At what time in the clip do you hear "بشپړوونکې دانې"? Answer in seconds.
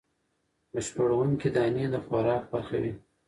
0.71-1.85